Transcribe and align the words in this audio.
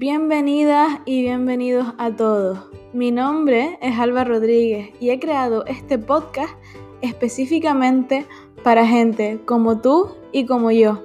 Bienvenidas 0.00 1.00
y 1.04 1.20
bienvenidos 1.20 1.92
a 1.98 2.16
todos. 2.16 2.70
Mi 2.94 3.10
nombre 3.10 3.78
es 3.82 3.98
Alba 3.98 4.24
Rodríguez 4.24 4.94
y 4.98 5.10
he 5.10 5.20
creado 5.20 5.66
este 5.66 5.98
podcast 5.98 6.54
específicamente 7.02 8.26
para 8.64 8.86
gente 8.86 9.42
como 9.44 9.82
tú 9.82 10.16
y 10.32 10.46
como 10.46 10.70
yo, 10.70 11.04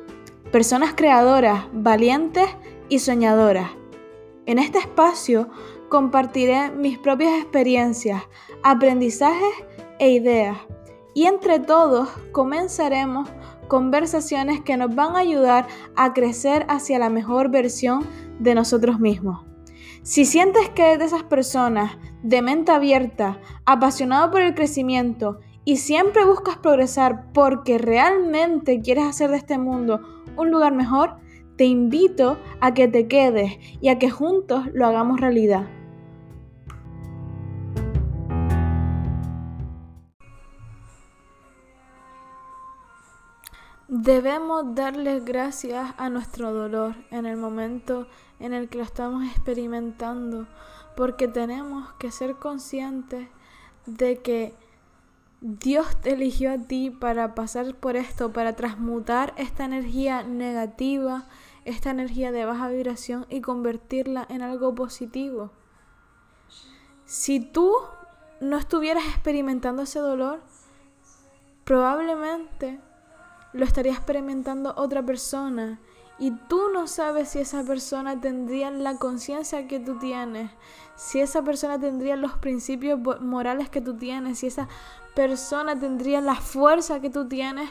personas 0.49 0.93
creadoras, 0.95 1.65
valientes 1.73 2.47
y 2.87 2.99
soñadoras. 2.99 3.69
En 4.45 4.59
este 4.59 4.77
espacio 4.77 5.49
compartiré 5.89 6.71
mis 6.71 6.97
propias 6.97 7.37
experiencias, 7.37 8.23
aprendizajes 8.63 9.55
e 9.99 10.11
ideas 10.11 10.57
y 11.13 11.25
entre 11.25 11.59
todos 11.59 12.07
comenzaremos 12.31 13.27
conversaciones 13.67 14.61
que 14.61 14.77
nos 14.77 14.93
van 14.95 15.15
a 15.15 15.19
ayudar 15.19 15.67
a 15.95 16.13
crecer 16.13 16.65
hacia 16.69 16.99
la 16.99 17.09
mejor 17.09 17.49
versión 17.49 18.05
de 18.39 18.55
nosotros 18.55 18.99
mismos. 18.99 19.45
Si 20.01 20.25
sientes 20.25 20.69
que 20.69 20.83
eres 20.83 20.99
de 20.99 21.05
esas 21.05 21.23
personas 21.23 21.97
de 22.21 22.41
mente 22.41 22.71
abierta, 22.71 23.39
apasionado 23.65 24.29
por 24.29 24.41
el 24.41 24.53
crecimiento 24.53 25.39
y 25.63 25.77
siempre 25.77 26.23
buscas 26.25 26.57
progresar 26.57 27.31
porque 27.33 27.77
realmente 27.79 28.81
quieres 28.81 29.05
hacer 29.05 29.31
de 29.31 29.37
este 29.37 29.57
mundo 29.57 30.01
un 30.37 30.51
lugar 30.51 30.73
mejor, 30.73 31.15
te 31.57 31.65
invito 31.65 32.37
a 32.59 32.73
que 32.73 32.87
te 32.87 33.07
quedes 33.07 33.53
y 33.81 33.89
a 33.89 33.97
que 33.97 34.11
juntos 34.11 34.65
lo 34.73 34.85
hagamos 34.85 35.19
realidad. 35.19 35.67
Debemos 44.05 44.75
darles 44.75 45.25
gracias 45.25 45.95
a 45.97 46.11
nuestro 46.11 46.53
dolor 46.53 46.93
en 47.09 47.25
el 47.25 47.37
momento 47.37 48.05
en 48.39 48.53
el 48.53 48.69
que 48.69 48.77
lo 48.77 48.83
estamos 48.83 49.25
experimentando, 49.25 50.45
porque 50.95 51.27
tenemos 51.27 51.91
que 51.93 52.11
ser 52.11 52.35
conscientes 52.35 53.27
de 53.87 54.21
que 54.21 54.53
Dios 55.41 55.99
te 56.01 56.13
eligió 56.13 56.51
a 56.51 56.59
ti 56.59 56.91
para 56.91 57.33
pasar 57.33 57.73
por 57.73 57.95
esto, 57.95 58.31
para 58.31 58.55
transmutar 58.55 59.33
esta 59.37 59.65
energía 59.65 60.21
negativa, 60.21 61.25
esta 61.63 61.89
energía 61.89 62.31
de 62.31 62.45
baja 62.45 62.69
vibración 62.69 63.25
y 63.31 63.41
convertirla 63.41 64.27
en 64.29 64.43
algo 64.43 64.75
positivo. 64.75 65.49
Si 67.05 67.39
tú 67.39 67.73
no 68.39 68.59
estuvieras 68.59 69.05
experimentando 69.07 69.81
ese 69.81 69.97
dolor, 69.97 70.41
probablemente 71.63 72.79
lo 73.55 73.63
estaría 73.63 73.93
experimentando 73.93 74.73
otra 74.75 75.01
persona 75.01 75.79
y 76.19 76.31
tú 76.31 76.69
no 76.73 76.87
sabes 76.87 77.29
si 77.29 77.39
esa 77.39 77.63
persona 77.63 78.19
tendría 78.19 78.69
la 78.69 78.97
conciencia 78.97 79.65
que 79.67 79.79
tú 79.79 79.97
tienes, 79.97 80.51
si 80.97 81.21
esa 81.21 81.41
persona 81.41 81.79
tendría 81.79 82.17
los 82.17 82.33
principios 82.33 82.99
morales 83.21 83.69
que 83.69 83.79
tú 83.79 83.95
tienes, 83.95 84.39
si 84.39 84.47
esa 84.47 84.67
persona 85.15 85.79
tendría 85.79 86.19
la 86.19 86.35
fuerza 86.35 86.99
que 86.99 87.09
tú 87.09 87.29
tienes 87.29 87.69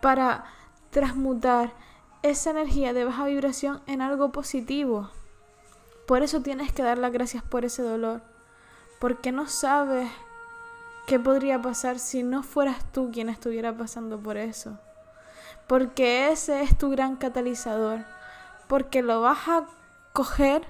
para 0.00 0.44
transmutar 0.90 1.72
esa 2.22 2.50
energía 2.50 2.92
de 2.92 3.04
baja 3.04 3.26
vibración 3.26 3.80
en 3.86 4.02
algo 4.02 4.30
positivo. 4.30 5.10
Por 6.06 6.22
eso 6.22 6.42
tienes 6.42 6.72
que 6.72 6.84
dar 6.84 6.98
las 6.98 7.12
gracias 7.12 7.42
por 7.42 7.64
ese 7.64 7.82
dolor, 7.82 8.22
porque 9.00 9.32
no 9.32 9.48
sabes 9.48 10.08
qué 11.08 11.18
podría 11.18 11.60
pasar 11.60 11.98
si 11.98 12.22
no 12.22 12.44
fueras 12.44 12.92
tú 12.92 13.10
quien 13.12 13.28
estuviera 13.28 13.76
pasando 13.76 14.20
por 14.20 14.36
eso 14.36 14.78
porque 15.66 16.30
ese 16.30 16.62
es 16.62 16.76
tu 16.76 16.90
gran 16.90 17.16
catalizador, 17.16 18.00
porque 18.68 19.02
lo 19.02 19.20
vas 19.20 19.48
a 19.48 19.64
coger 20.12 20.66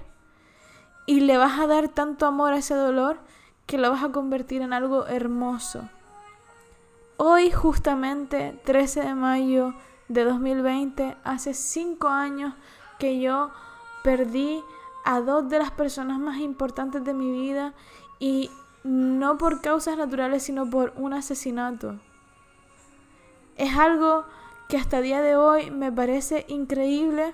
y 1.05 1.21
le 1.21 1.37
vas 1.37 1.59
a 1.59 1.67
dar 1.67 1.89
tanto 1.89 2.25
amor 2.25 2.53
a 2.53 2.57
ese 2.57 2.75
dolor 2.75 3.17
que 3.65 3.77
lo 3.77 3.91
vas 3.91 4.03
a 4.03 4.11
convertir 4.11 4.61
en 4.61 4.73
algo 4.73 5.05
hermoso. 5.07 5.89
Hoy 7.17 7.51
justamente, 7.51 8.59
13 8.65 9.01
de 9.01 9.15
mayo 9.15 9.73
de 10.07 10.23
2020, 10.23 11.15
hace 11.23 11.53
5 11.53 12.07
años 12.07 12.53
que 12.99 13.19
yo 13.19 13.51
perdí 14.03 14.61
a 15.03 15.21
dos 15.21 15.49
de 15.49 15.59
las 15.59 15.71
personas 15.71 16.19
más 16.19 16.37
importantes 16.37 17.03
de 17.03 17.13
mi 17.13 17.31
vida 17.31 17.73
y 18.19 18.51
no 18.83 19.37
por 19.37 19.61
causas 19.61 19.97
naturales, 19.97 20.43
sino 20.43 20.69
por 20.69 20.93
un 20.95 21.13
asesinato. 21.13 21.99
Es 23.55 23.75
algo 23.77 24.25
que 24.67 24.77
hasta 24.77 25.01
día 25.01 25.21
de 25.21 25.35
hoy 25.35 25.71
me 25.71 25.91
parece 25.91 26.45
increíble 26.47 27.33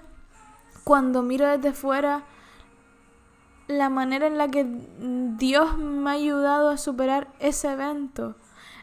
cuando 0.83 1.21
miro 1.21 1.47
desde 1.47 1.73
fuera 1.73 2.23
la 3.67 3.89
manera 3.89 4.27
en 4.27 4.37
la 4.37 4.49
que 4.49 4.65
Dios 5.37 5.77
me 5.77 6.09
ha 6.09 6.13
ayudado 6.13 6.69
a 6.69 6.77
superar 6.77 7.29
ese 7.39 7.71
evento, 7.71 8.35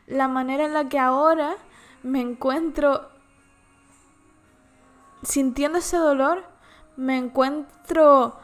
la 0.07 0.29
manera 0.29 0.65
en 0.65 0.73
la 0.73 0.89
que 0.89 0.99
ahora 0.99 1.57
me 2.03 2.21
encuentro 2.21 3.11
sintiendo 5.23 5.79
ese 5.79 5.97
dolor, 5.97 6.45
me 6.97 7.19
encuentro 7.19 8.39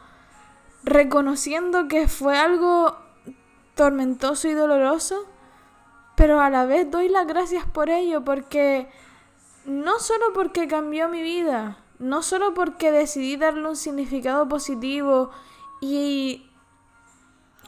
reconociendo 0.83 1.89
que 1.89 2.09
fue 2.09 2.37
algo 2.37 2.97
tormentoso 3.75 4.49
y 4.49 4.53
doloroso, 4.53 5.27
pero 6.17 6.41
a 6.41 6.51
la 6.51 6.67
vez 6.67 6.91
doy 6.91 7.09
las 7.09 7.27
gracias 7.27 7.65
por 7.65 7.89
ello 7.89 8.25
porque 8.25 8.89
no 9.67 9.99
solo 9.99 10.33
porque 10.35 10.69
cambió 10.69 11.09
mi 11.09 11.23
vida, 11.23 11.79
no 11.99 12.23
solo 12.23 12.55
porque 12.55 12.91
decidí 12.91 13.37
darle 13.37 13.69
un 13.69 13.77
significado 13.77 14.49
positivo 14.49 15.31
y 15.81 16.51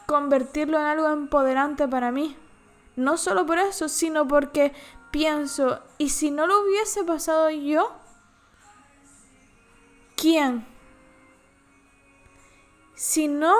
convertirlo 0.05 0.77
en 0.79 0.85
algo 0.85 1.09
empoderante 1.09 1.87
para 1.87 2.11
mí. 2.11 2.35
No 2.95 3.17
solo 3.17 3.45
por 3.45 3.59
eso, 3.59 3.89
sino 3.89 4.27
porque 4.27 4.73
pienso, 5.11 5.81
¿y 5.97 6.09
si 6.09 6.31
no 6.31 6.47
lo 6.47 6.61
hubiese 6.61 7.03
pasado 7.03 7.49
yo? 7.49 7.91
¿Quién? 10.15 10.65
Si 12.95 13.27
no 13.27 13.55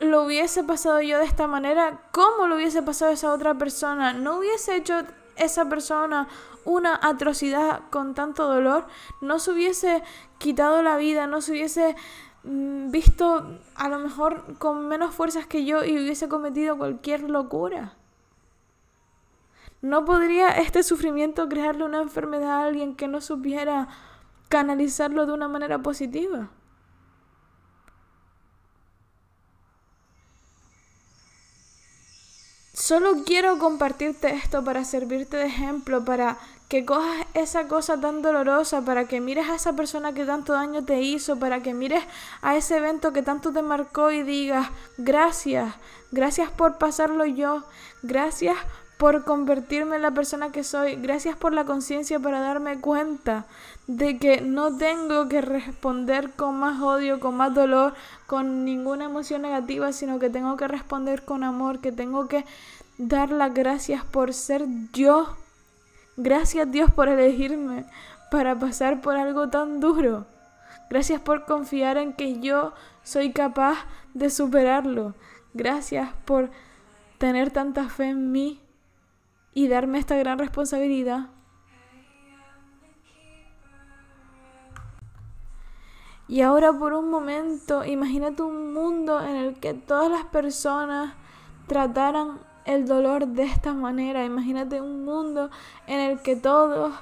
lo 0.00 0.24
hubiese 0.24 0.64
pasado 0.64 1.00
yo 1.02 1.18
de 1.18 1.24
esta 1.24 1.46
manera, 1.46 2.00
¿cómo 2.12 2.46
lo 2.46 2.56
hubiese 2.56 2.82
pasado 2.82 3.12
esa 3.12 3.32
otra 3.32 3.54
persona? 3.54 4.12
No 4.12 4.38
hubiese 4.38 4.76
hecho 4.76 5.02
esa 5.38 5.68
persona 5.68 6.28
una 6.64 6.98
atrocidad 7.02 7.82
con 7.90 8.14
tanto 8.14 8.46
dolor, 8.46 8.86
no 9.20 9.38
se 9.38 9.52
hubiese 9.52 10.02
quitado 10.38 10.82
la 10.82 10.96
vida, 10.96 11.26
no 11.26 11.40
se 11.40 11.52
hubiese 11.52 11.96
mm, 12.44 12.90
visto 12.90 13.58
a 13.74 13.88
lo 13.88 13.98
mejor 13.98 14.58
con 14.58 14.86
menos 14.88 15.14
fuerzas 15.14 15.46
que 15.46 15.64
yo 15.64 15.84
y 15.84 15.98
hubiese 15.98 16.28
cometido 16.28 16.76
cualquier 16.76 17.30
locura. 17.30 17.94
No 19.80 20.04
podría 20.04 20.48
este 20.48 20.82
sufrimiento 20.82 21.48
crearle 21.48 21.84
una 21.84 22.02
enfermedad 22.02 22.62
a 22.62 22.64
alguien 22.66 22.96
que 22.96 23.06
no 23.06 23.20
supiera 23.20 23.88
canalizarlo 24.48 25.24
de 25.24 25.32
una 25.32 25.48
manera 25.48 25.78
positiva. 25.82 26.50
Solo 32.88 33.22
quiero 33.26 33.58
compartirte 33.58 34.30
esto 34.30 34.64
para 34.64 34.82
servirte 34.82 35.36
de 35.36 35.44
ejemplo, 35.44 36.06
para 36.06 36.38
que 36.68 36.86
cojas 36.86 37.26
esa 37.34 37.68
cosa 37.68 38.00
tan 38.00 38.22
dolorosa, 38.22 38.80
para 38.80 39.04
que 39.04 39.20
mires 39.20 39.46
a 39.50 39.56
esa 39.56 39.74
persona 39.74 40.14
que 40.14 40.24
tanto 40.24 40.54
daño 40.54 40.82
te 40.82 41.02
hizo, 41.02 41.38
para 41.38 41.60
que 41.60 41.74
mires 41.74 42.02
a 42.40 42.56
ese 42.56 42.78
evento 42.78 43.12
que 43.12 43.20
tanto 43.20 43.52
te 43.52 43.60
marcó 43.60 44.10
y 44.10 44.22
digas, 44.22 44.68
gracias, 44.96 45.74
gracias 46.12 46.50
por 46.50 46.78
pasarlo 46.78 47.26
yo, 47.26 47.62
gracias 48.02 48.56
por 48.98 49.22
convertirme 49.24 49.96
en 49.96 50.02
la 50.02 50.10
persona 50.10 50.50
que 50.50 50.64
soy, 50.64 50.96
gracias 50.96 51.36
por 51.36 51.54
la 51.54 51.64
conciencia 51.64 52.18
para 52.18 52.40
darme 52.40 52.80
cuenta 52.80 53.46
de 53.86 54.18
que 54.18 54.40
no 54.40 54.76
tengo 54.76 55.28
que 55.28 55.40
responder 55.40 56.32
con 56.32 56.58
más 56.58 56.82
odio, 56.82 57.20
con 57.20 57.36
más 57.36 57.54
dolor, 57.54 57.94
con 58.26 58.64
ninguna 58.64 59.04
emoción 59.04 59.42
negativa, 59.42 59.92
sino 59.92 60.18
que 60.18 60.30
tengo 60.30 60.56
que 60.56 60.66
responder 60.66 61.24
con 61.24 61.44
amor, 61.44 61.78
que 61.78 61.92
tengo 61.92 62.26
que 62.26 62.44
dar 62.98 63.30
las 63.30 63.54
gracias 63.54 64.04
por 64.04 64.34
ser 64.34 64.66
yo 64.92 65.36
Gracias 66.20 66.68
Dios 66.68 66.90
por 66.90 67.06
elegirme 67.08 67.84
para 68.28 68.58
pasar 68.58 69.00
por 69.00 69.14
algo 69.14 69.50
tan 69.50 69.78
duro. 69.78 70.26
Gracias 70.90 71.20
por 71.20 71.44
confiar 71.44 71.96
en 71.96 72.12
que 72.12 72.40
yo 72.40 72.72
soy 73.04 73.30
capaz 73.30 73.86
de 74.14 74.28
superarlo. 74.28 75.14
Gracias 75.54 76.10
por 76.24 76.50
tener 77.18 77.52
tanta 77.52 77.88
fe 77.88 78.08
en 78.08 78.32
mí 78.32 78.60
y 79.54 79.68
darme 79.68 80.00
esta 80.00 80.16
gran 80.16 80.40
responsabilidad. 80.40 81.28
Y 86.26 86.40
ahora 86.40 86.72
por 86.72 86.94
un 86.94 87.10
momento, 87.10 87.84
imagínate 87.84 88.42
un 88.42 88.74
mundo 88.74 89.22
en 89.22 89.36
el 89.36 89.60
que 89.60 89.72
todas 89.72 90.10
las 90.10 90.24
personas 90.24 91.14
trataran 91.68 92.40
el 92.68 92.86
dolor 92.86 93.26
de 93.28 93.44
esta 93.44 93.72
manera. 93.72 94.26
Imagínate 94.26 94.80
un 94.82 95.02
mundo 95.02 95.50
en 95.86 96.00
el 96.00 96.20
que 96.20 96.36
todos 96.36 96.92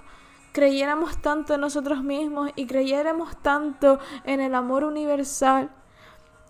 creyéramos 0.52 1.20
tanto 1.20 1.54
en 1.54 1.60
nosotros 1.60 2.04
mismos 2.04 2.52
y 2.54 2.66
creyéramos 2.66 3.36
tanto 3.42 3.98
en 4.22 4.40
el 4.40 4.54
amor 4.54 4.84
universal 4.84 5.70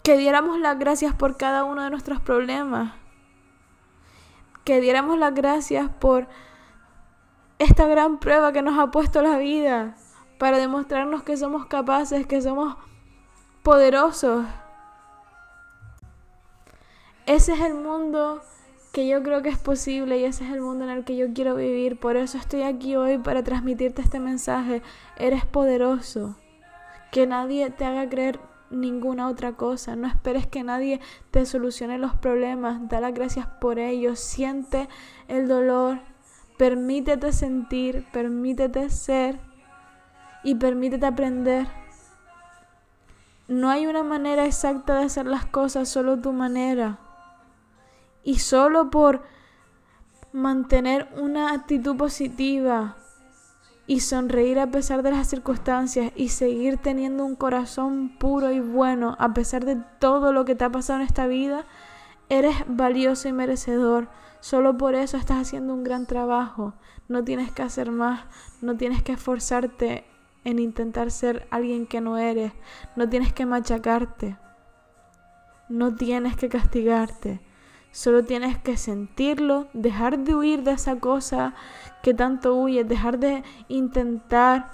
que 0.04 0.18
diéramos 0.18 0.60
las 0.60 0.78
gracias 0.78 1.14
por 1.14 1.38
cada 1.38 1.64
uno 1.64 1.82
de 1.82 1.88
nuestros 1.88 2.20
problemas, 2.20 2.92
que 4.64 4.82
diéramos 4.82 5.18
las 5.18 5.34
gracias 5.34 5.88
por 5.98 6.28
esta 7.58 7.86
gran 7.86 8.18
prueba 8.18 8.52
que 8.52 8.60
nos 8.60 8.78
ha 8.78 8.90
puesto 8.90 9.22
la 9.22 9.38
vida 9.38 9.96
para 10.38 10.58
demostrarnos 10.58 11.22
que 11.22 11.38
somos 11.38 11.64
capaces, 11.64 12.26
que 12.26 12.42
somos 12.42 12.76
poderosos. 13.62 14.44
Ese 17.24 17.54
es 17.54 17.60
el 17.62 17.74
mundo 17.74 18.42
que 18.96 19.06
yo 19.06 19.22
creo 19.22 19.42
que 19.42 19.50
es 19.50 19.58
posible 19.58 20.18
y 20.18 20.24
ese 20.24 20.46
es 20.46 20.52
el 20.52 20.62
mundo 20.62 20.84
en 20.84 20.90
el 20.90 21.04
que 21.04 21.18
yo 21.18 21.34
quiero 21.34 21.54
vivir. 21.54 22.00
Por 22.00 22.16
eso 22.16 22.38
estoy 22.38 22.62
aquí 22.62 22.96
hoy 22.96 23.18
para 23.18 23.44
transmitirte 23.44 24.00
este 24.00 24.20
mensaje. 24.20 24.80
Eres 25.18 25.44
poderoso. 25.44 26.34
Que 27.12 27.26
nadie 27.26 27.68
te 27.68 27.84
haga 27.84 28.08
creer 28.08 28.40
ninguna 28.70 29.28
otra 29.28 29.52
cosa. 29.52 29.96
No 29.96 30.06
esperes 30.06 30.46
que 30.46 30.62
nadie 30.62 31.02
te 31.30 31.44
solucione 31.44 31.98
los 31.98 32.14
problemas. 32.14 32.88
Da 32.88 33.02
las 33.02 33.12
gracias 33.12 33.46
por 33.60 33.78
ello. 33.78 34.16
Siente 34.16 34.88
el 35.28 35.46
dolor. 35.46 35.98
Permítete 36.56 37.34
sentir, 37.34 38.06
permítete 38.14 38.88
ser 38.88 39.38
y 40.42 40.54
permítete 40.54 41.04
aprender. 41.04 41.66
No 43.46 43.68
hay 43.68 43.86
una 43.86 44.02
manera 44.02 44.46
exacta 44.46 45.00
de 45.00 45.04
hacer 45.04 45.26
las 45.26 45.44
cosas, 45.44 45.86
solo 45.86 46.18
tu 46.18 46.32
manera. 46.32 47.00
Y 48.26 48.40
solo 48.40 48.90
por 48.90 49.22
mantener 50.32 51.08
una 51.16 51.54
actitud 51.54 51.96
positiva, 51.96 52.96
y 53.86 54.00
sonreír 54.00 54.58
a 54.58 54.70
pesar 54.70 55.02
de 55.02 55.12
las 55.12 55.28
circunstancias 55.28 56.12
y 56.16 56.30
seguir 56.30 56.78
teniendo 56.78 57.24
un 57.24 57.36
corazón 57.36 58.16
puro 58.18 58.50
y 58.50 58.60
bueno 58.60 59.16
a 59.20 59.32
pesar 59.32 59.64
de 59.64 59.76
todo 60.00 60.32
lo 60.32 60.44
que 60.44 60.56
te 60.56 60.64
ha 60.64 60.70
pasado 60.70 61.00
en 61.00 61.06
esta 61.06 61.26
vida, 61.26 61.66
eres 62.28 62.56
valioso 62.66 63.28
y 63.28 63.32
merecedor. 63.32 64.08
Solo 64.40 64.76
por 64.76 64.94
eso 64.94 65.16
estás 65.16 65.38
haciendo 65.38 65.72
un 65.72 65.84
gran 65.84 66.06
trabajo. 66.06 66.74
No 67.08 67.22
tienes 67.22 67.52
que 67.52 67.62
hacer 67.62 67.92
más, 67.92 68.24
no 68.60 68.76
tienes 68.76 69.02
que 69.02 69.12
esforzarte 69.12 70.04
en 70.44 70.58
intentar 70.58 71.10
ser 71.10 71.46
alguien 71.50 71.86
que 71.86 72.00
no 72.00 72.18
eres, 72.18 72.52
no 72.96 73.08
tienes 73.08 73.32
que 73.32 73.46
machacarte, 73.46 74.36
no 75.68 75.94
tienes 75.94 76.36
que 76.36 76.48
castigarte. 76.48 77.40
Solo 77.96 78.24
tienes 78.24 78.58
que 78.58 78.76
sentirlo, 78.76 79.68
dejar 79.72 80.18
de 80.18 80.34
huir 80.34 80.64
de 80.64 80.72
esa 80.72 81.00
cosa 81.00 81.54
que 82.02 82.12
tanto 82.12 82.54
huyes, 82.54 82.86
dejar 82.86 83.18
de 83.18 83.42
intentar 83.68 84.70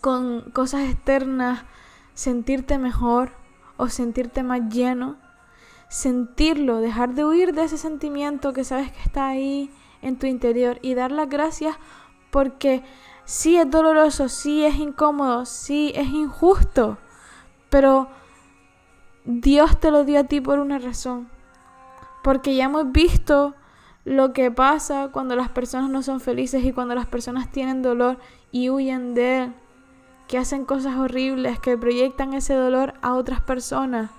con 0.00 0.50
cosas 0.52 0.88
externas 0.88 1.64
sentirte 2.14 2.78
mejor 2.78 3.32
o 3.76 3.90
sentirte 3.90 4.42
más 4.42 4.62
lleno. 4.72 5.18
Sentirlo, 5.90 6.78
dejar 6.78 7.12
de 7.12 7.26
huir 7.26 7.52
de 7.52 7.64
ese 7.64 7.76
sentimiento 7.76 8.54
que 8.54 8.64
sabes 8.64 8.90
que 8.92 9.02
está 9.02 9.26
ahí 9.26 9.70
en 10.00 10.18
tu 10.18 10.26
interior 10.26 10.78
y 10.80 10.94
dar 10.94 11.12
las 11.12 11.28
gracias 11.28 11.76
porque 12.30 12.82
sí 13.26 13.58
es 13.58 13.70
doloroso, 13.70 14.30
sí 14.30 14.64
es 14.64 14.76
incómodo, 14.76 15.44
sí 15.44 15.92
es 15.94 16.08
injusto, 16.08 16.96
pero 17.68 18.08
Dios 19.26 19.78
te 19.78 19.90
lo 19.90 20.04
dio 20.04 20.20
a 20.20 20.24
ti 20.24 20.40
por 20.40 20.60
una 20.60 20.78
razón 20.78 21.35
porque 22.26 22.56
ya 22.56 22.64
hemos 22.64 22.90
visto 22.90 23.54
lo 24.04 24.32
que 24.32 24.50
pasa 24.50 25.10
cuando 25.12 25.36
las 25.36 25.48
personas 25.48 25.90
no 25.90 26.02
son 26.02 26.18
felices 26.18 26.64
y 26.64 26.72
cuando 26.72 26.96
las 26.96 27.06
personas 27.06 27.52
tienen 27.52 27.82
dolor 27.82 28.18
y 28.50 28.68
huyen 28.68 29.14
de 29.14 29.44
él, 29.44 29.54
que 30.26 30.36
hacen 30.36 30.64
cosas 30.64 30.96
horribles, 30.96 31.60
que 31.60 31.78
proyectan 31.78 32.34
ese 32.34 32.54
dolor 32.54 32.94
a 33.00 33.14
otras 33.14 33.40
personas. 33.42 34.10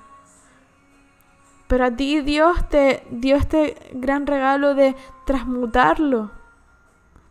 Pero 1.67 1.83
a 1.83 1.91
ti 1.91 2.21
Dios 2.21 2.69
te 2.69 3.05
dio 3.11 3.35
este 3.35 3.75
gran 3.91 4.25
regalo 4.25 4.73
de 4.73 4.95
transmutarlo, 5.25 6.31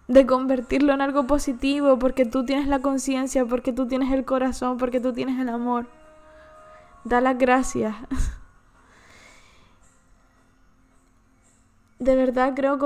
de 0.08 0.26
convertirlo 0.26 0.92
en 0.92 1.00
algo 1.00 1.26
positivo, 1.26 1.98
porque 1.98 2.26
tú 2.26 2.44
tienes 2.44 2.68
la 2.68 2.80
conciencia, 2.80 3.46
porque 3.46 3.72
tú 3.72 3.86
tienes 3.86 4.12
el 4.12 4.26
corazón, 4.26 4.76
porque 4.76 5.00
tú 5.00 5.14
tienes 5.14 5.40
el 5.40 5.48
amor. 5.48 5.86
Da 7.04 7.22
las 7.22 7.38
gracias. 7.38 7.96
de 11.98 12.16
verdad 12.16 12.54
creo 12.54 12.78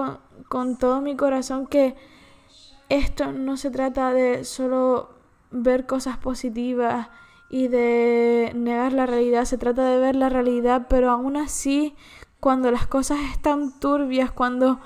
con, 0.48 0.76
todo 0.76 1.00
mi 1.00 1.16
corazón 1.16 1.66
que 1.66 1.96
esto 2.88 3.32
no 3.32 3.56
se 3.56 3.70
trata 3.70 4.12
de 4.12 4.44
solo 4.44 5.10
ver 5.50 5.86
cosas 5.86 6.16
positivas 6.16 7.08
y 7.48 7.68
de 7.68 8.52
negar 8.54 8.92
la 8.92 9.06
realidad, 9.06 9.44
se 9.44 9.58
trata 9.58 9.84
de 9.84 9.98
ver 9.98 10.14
la 10.14 10.28
realidad, 10.28 10.86
pero 10.88 11.10
aún 11.10 11.36
así, 11.36 11.96
cuando 12.38 12.70
las 12.70 12.86
cosas 12.86 13.18
están 13.32 13.78
turbias, 13.80 14.30
cuando 14.30 14.80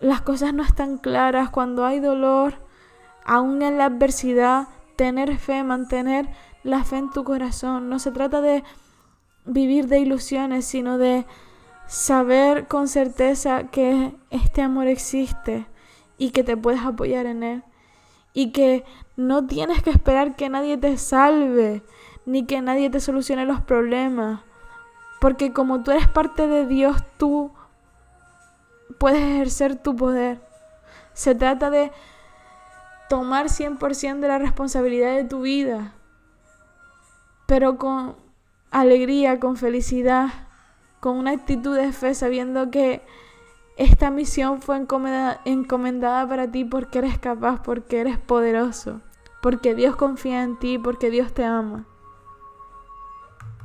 las 0.00 0.20
cosas 0.20 0.52
no 0.52 0.62
están 0.62 0.98
claras, 0.98 1.50
cuando 1.50 1.86
hay 1.86 2.00
dolor, 2.00 2.54
aún 3.24 3.62
en 3.62 3.78
la 3.78 3.86
adversidad, 3.86 4.68
tener 4.96 5.38
fe, 5.38 5.64
mantener 5.64 6.28
la 6.62 6.84
fe 6.84 6.98
en 6.98 7.10
tu 7.10 7.24
corazón. 7.24 7.88
No 7.88 7.98
se 7.98 8.12
trata 8.12 8.40
de 8.40 8.64
vivir 9.44 9.88
de 9.88 10.00
ilusiones, 10.00 10.64
sino 10.66 10.98
de 10.98 11.26
saber 11.88 12.68
con 12.68 12.86
certeza 12.86 13.64
que 13.64 14.14
este 14.30 14.62
amor 14.62 14.86
existe 14.86 15.66
y 16.18 16.30
que 16.30 16.44
te 16.44 16.56
puedes 16.56 16.82
apoyar 16.82 17.26
en 17.26 17.42
él 17.42 17.64
y 18.32 18.52
que 18.52 18.84
no 19.16 19.46
tienes 19.46 19.82
que 19.82 19.90
esperar 19.90 20.36
que 20.36 20.48
nadie 20.48 20.78
te 20.78 20.96
salve 20.96 21.82
ni 22.24 22.46
que 22.46 22.60
nadie 22.60 22.90
te 22.90 23.00
solucione 23.00 23.44
los 23.44 23.60
problemas. 23.60 24.42
Porque 25.20 25.52
como 25.52 25.82
tú 25.82 25.90
eres 25.90 26.06
parte 26.06 26.46
de 26.46 26.64
Dios 26.66 27.02
tú 27.16 27.50
puedes 28.98 29.20
ejercer 29.20 29.74
tu 29.74 29.96
poder. 29.96 30.40
Se 31.12 31.34
trata 31.34 31.70
de 31.70 31.90
tomar 33.08 33.46
100% 33.46 34.20
de 34.20 34.28
la 34.28 34.38
responsabilidad 34.38 35.16
de 35.16 35.24
tu 35.24 35.40
vida 35.40 35.94
pero 37.48 37.78
con 37.78 38.14
alegría, 38.70 39.40
con 39.40 39.56
felicidad 39.56 40.47
con 41.00 41.16
una 41.16 41.32
actitud 41.32 41.76
de 41.76 41.92
fe, 41.92 42.14
sabiendo 42.14 42.70
que 42.70 43.02
esta 43.76 44.10
misión 44.10 44.62
fue 44.62 44.76
encomendada, 44.76 45.40
encomendada 45.44 46.28
para 46.28 46.50
ti 46.50 46.64
porque 46.64 46.98
eres 46.98 47.18
capaz, 47.18 47.62
porque 47.62 48.00
eres 48.00 48.18
poderoso, 48.18 49.00
porque 49.42 49.74
Dios 49.74 49.96
confía 49.96 50.42
en 50.42 50.58
ti, 50.58 50.78
porque 50.78 51.10
Dios 51.10 51.32
te 51.32 51.44
ama. 51.44 51.87